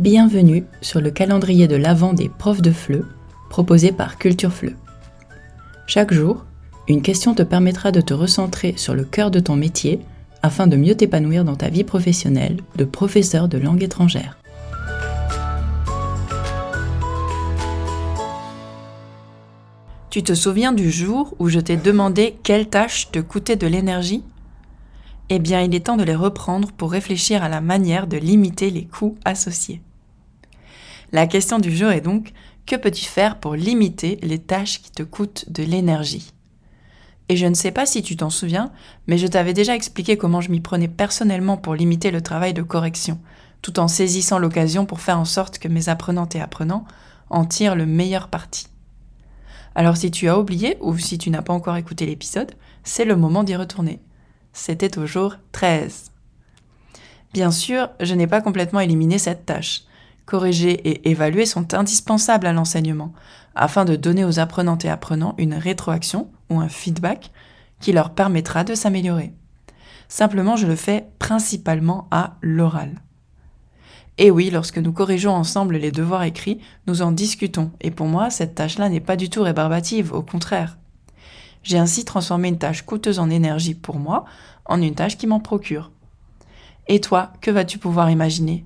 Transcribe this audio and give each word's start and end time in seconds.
Bienvenue 0.00 0.64
sur 0.80 1.02
le 1.02 1.10
calendrier 1.10 1.68
de 1.68 1.76
l'Avent 1.76 2.14
des 2.14 2.30
profs 2.30 2.62
de 2.62 2.70
FLE, 2.70 3.04
proposé 3.50 3.92
par 3.92 4.16
Culture 4.16 4.50
FLE. 4.50 4.74
Chaque 5.86 6.14
jour, 6.14 6.46
une 6.88 7.02
question 7.02 7.34
te 7.34 7.42
permettra 7.42 7.92
de 7.92 8.00
te 8.00 8.14
recentrer 8.14 8.72
sur 8.78 8.94
le 8.94 9.04
cœur 9.04 9.30
de 9.30 9.40
ton 9.40 9.56
métier 9.56 10.00
afin 10.42 10.66
de 10.66 10.78
mieux 10.78 10.94
t'épanouir 10.94 11.44
dans 11.44 11.54
ta 11.54 11.68
vie 11.68 11.84
professionnelle 11.84 12.56
de 12.76 12.86
professeur 12.86 13.46
de 13.46 13.58
langue 13.58 13.82
étrangère. 13.82 14.38
Tu 20.08 20.22
te 20.22 20.32
souviens 20.32 20.72
du 20.72 20.90
jour 20.90 21.34
où 21.38 21.50
je 21.50 21.60
t'ai 21.60 21.76
demandé 21.76 22.38
quelle 22.42 22.70
tâche 22.70 23.10
te 23.12 23.18
coûtait 23.18 23.56
de 23.56 23.66
l'énergie? 23.66 24.24
Eh 25.28 25.38
bien, 25.38 25.60
il 25.60 25.74
est 25.74 25.84
temps 25.84 25.98
de 25.98 26.04
les 26.04 26.16
reprendre 26.16 26.72
pour 26.72 26.90
réfléchir 26.90 27.44
à 27.44 27.50
la 27.50 27.60
manière 27.60 28.06
de 28.06 28.16
limiter 28.16 28.70
les 28.70 28.86
coûts 28.86 29.18
associés. 29.26 29.82
La 31.12 31.26
question 31.26 31.58
du 31.58 31.76
jour 31.76 31.90
est 31.90 32.00
donc, 32.00 32.32
que 32.66 32.76
peux-tu 32.76 33.04
faire 33.04 33.40
pour 33.40 33.56
limiter 33.56 34.20
les 34.22 34.38
tâches 34.38 34.80
qui 34.80 34.92
te 34.92 35.02
coûtent 35.02 35.50
de 35.50 35.64
l'énergie? 35.64 36.32
Et 37.28 37.36
je 37.36 37.46
ne 37.46 37.54
sais 37.54 37.72
pas 37.72 37.84
si 37.84 38.02
tu 38.02 38.16
t'en 38.16 38.30
souviens, 38.30 38.70
mais 39.08 39.18
je 39.18 39.26
t'avais 39.26 39.52
déjà 39.52 39.74
expliqué 39.74 40.16
comment 40.16 40.40
je 40.40 40.52
m'y 40.52 40.60
prenais 40.60 40.86
personnellement 40.86 41.56
pour 41.56 41.74
limiter 41.74 42.12
le 42.12 42.22
travail 42.22 42.54
de 42.54 42.62
correction, 42.62 43.18
tout 43.60 43.80
en 43.80 43.88
saisissant 43.88 44.38
l'occasion 44.38 44.86
pour 44.86 45.00
faire 45.00 45.18
en 45.18 45.24
sorte 45.24 45.58
que 45.58 45.66
mes 45.66 45.88
apprenantes 45.88 46.36
et 46.36 46.40
apprenants 46.40 46.84
en 47.28 47.44
tirent 47.44 47.74
le 47.74 47.86
meilleur 47.86 48.28
parti. 48.28 48.68
Alors 49.74 49.96
si 49.96 50.12
tu 50.12 50.28
as 50.28 50.38
oublié 50.38 50.76
ou 50.80 50.96
si 50.96 51.18
tu 51.18 51.30
n'as 51.30 51.42
pas 51.42 51.52
encore 51.52 51.76
écouté 51.76 52.06
l'épisode, 52.06 52.52
c'est 52.84 53.04
le 53.04 53.16
moment 53.16 53.42
d'y 53.42 53.56
retourner. 53.56 54.00
C'était 54.52 54.96
au 54.96 55.06
jour 55.06 55.36
13. 55.50 56.12
Bien 57.32 57.50
sûr, 57.50 57.90
je 58.00 58.14
n'ai 58.14 58.28
pas 58.28 58.40
complètement 58.40 58.80
éliminé 58.80 59.18
cette 59.18 59.46
tâche 59.46 59.82
corriger 60.30 60.88
et 60.88 61.10
évaluer 61.10 61.44
sont 61.44 61.74
indispensables 61.74 62.46
à 62.46 62.52
l'enseignement, 62.52 63.12
afin 63.56 63.84
de 63.84 63.96
donner 63.96 64.24
aux 64.24 64.38
apprenantes 64.38 64.84
et 64.84 64.88
apprenants 64.88 65.34
une 65.38 65.54
rétroaction 65.54 66.30
ou 66.50 66.60
un 66.60 66.68
feedback 66.68 67.32
qui 67.80 67.92
leur 67.92 68.10
permettra 68.10 68.62
de 68.62 68.76
s'améliorer. 68.76 69.34
Simplement, 70.08 70.54
je 70.54 70.68
le 70.68 70.76
fais 70.76 71.08
principalement 71.18 72.06
à 72.12 72.36
l'oral. 72.42 73.02
Et 74.18 74.30
oui, 74.30 74.50
lorsque 74.50 74.78
nous 74.78 74.92
corrigeons 74.92 75.32
ensemble 75.32 75.76
les 75.76 75.90
devoirs 75.90 76.22
écrits, 76.22 76.60
nous 76.86 77.02
en 77.02 77.10
discutons, 77.10 77.72
et 77.80 77.90
pour 77.90 78.06
moi, 78.06 78.30
cette 78.30 78.54
tâche-là 78.54 78.88
n'est 78.88 79.00
pas 79.00 79.16
du 79.16 79.30
tout 79.30 79.42
rébarbative, 79.42 80.12
au 80.12 80.22
contraire. 80.22 80.78
J'ai 81.64 81.78
ainsi 81.78 82.04
transformé 82.04 82.48
une 82.48 82.58
tâche 82.58 82.82
coûteuse 82.82 83.18
en 83.18 83.30
énergie 83.30 83.74
pour 83.74 83.98
moi 83.98 84.26
en 84.64 84.80
une 84.80 84.94
tâche 84.94 85.18
qui 85.18 85.26
m'en 85.26 85.40
procure. 85.40 85.90
Et 86.86 87.00
toi, 87.00 87.32
que 87.40 87.50
vas-tu 87.50 87.78
pouvoir 87.78 88.10
imaginer? 88.10 88.64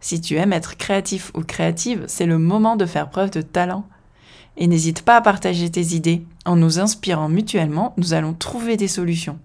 Si 0.00 0.20
tu 0.20 0.36
aimes 0.36 0.52
être 0.52 0.76
créatif 0.76 1.32
ou 1.34 1.42
créative, 1.42 2.04
c'est 2.06 2.26
le 2.26 2.38
moment 2.38 2.76
de 2.76 2.86
faire 2.86 3.10
preuve 3.10 3.30
de 3.30 3.42
talent. 3.42 3.86
Et 4.56 4.66
n'hésite 4.66 5.02
pas 5.02 5.16
à 5.16 5.20
partager 5.20 5.70
tes 5.70 5.94
idées. 5.94 6.24
En 6.44 6.56
nous 6.56 6.78
inspirant 6.78 7.28
mutuellement, 7.28 7.94
nous 7.96 8.14
allons 8.14 8.32
trouver 8.32 8.76
des 8.76 8.88
solutions. 8.88 9.38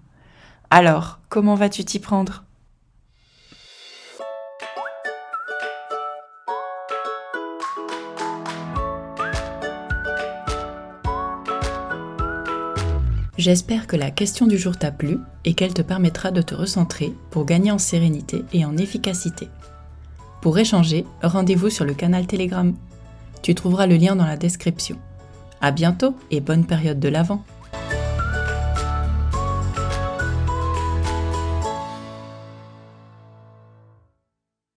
Alors, 0.70 1.20
comment 1.28 1.54
vas-tu 1.54 1.84
t'y 1.84 1.98
prendre? 1.98 2.44
J'espère 13.38 13.88
que 13.88 13.96
la 13.96 14.12
question 14.12 14.46
du 14.46 14.56
jour 14.56 14.76
t'a 14.76 14.92
plu 14.92 15.18
et 15.44 15.54
qu'elle 15.54 15.74
te 15.74 15.82
permettra 15.82 16.30
de 16.30 16.42
te 16.42 16.54
recentrer 16.54 17.12
pour 17.30 17.44
gagner 17.44 17.72
en 17.72 17.78
sérénité 17.78 18.44
et 18.52 18.64
en 18.64 18.76
efficacité. 18.76 19.48
Pour 20.42 20.58
échanger, 20.58 21.06
rendez-vous 21.22 21.70
sur 21.70 21.84
le 21.84 21.94
canal 21.94 22.26
Telegram. 22.26 22.74
Tu 23.42 23.54
trouveras 23.54 23.86
le 23.86 23.96
lien 23.96 24.16
dans 24.16 24.26
la 24.26 24.36
description. 24.36 24.96
À 25.60 25.70
bientôt 25.70 26.16
et 26.32 26.40
bonne 26.40 26.66
période 26.66 26.98
de 26.98 27.08
l'Avent. 27.08 27.44